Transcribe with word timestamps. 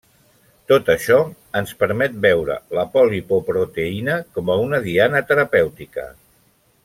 Tot 0.71 0.87
això 0.93 1.17
ens 1.59 1.73
permet 1.83 2.15
veure 2.23 2.55
l'apolipoproteïna 2.77 4.17
com 4.39 4.49
a 4.55 4.57
una 4.65 4.83
diana 4.87 5.25
terapèutica. 5.33 6.09